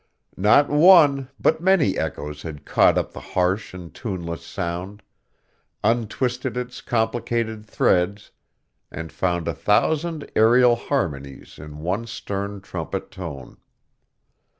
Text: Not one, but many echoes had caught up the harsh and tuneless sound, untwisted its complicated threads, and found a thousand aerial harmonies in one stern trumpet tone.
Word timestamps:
Not 0.35 0.67
one, 0.67 1.29
but 1.39 1.61
many 1.61 1.95
echoes 1.95 2.41
had 2.41 2.65
caught 2.65 2.97
up 2.97 3.13
the 3.13 3.19
harsh 3.19 3.71
and 3.71 3.93
tuneless 3.93 4.43
sound, 4.43 5.03
untwisted 5.83 6.57
its 6.57 6.81
complicated 6.81 7.63
threads, 7.67 8.31
and 8.91 9.11
found 9.11 9.47
a 9.47 9.53
thousand 9.53 10.31
aerial 10.35 10.75
harmonies 10.75 11.59
in 11.59 11.77
one 11.81 12.07
stern 12.07 12.61
trumpet 12.61 13.11
tone. 13.11 13.57